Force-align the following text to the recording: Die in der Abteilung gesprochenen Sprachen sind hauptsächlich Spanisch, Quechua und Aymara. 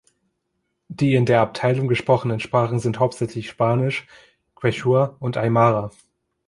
Die 0.87 1.13
in 1.13 1.27
der 1.27 1.41
Abteilung 1.41 1.87
gesprochenen 1.87 2.39
Sprachen 2.39 2.79
sind 2.79 2.97
hauptsächlich 2.99 3.47
Spanisch, 3.51 4.07
Quechua 4.55 5.15
und 5.19 5.37
Aymara. 5.37 5.91